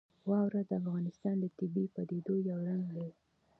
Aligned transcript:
واوره 0.29 0.61
د 0.69 0.71
افغانستان 0.81 1.35
د 1.39 1.45
طبیعي 1.57 1.87
پدیدو 1.95 2.35
یو 2.49 2.59
رنګ 2.67 2.83
دی. 2.95 3.09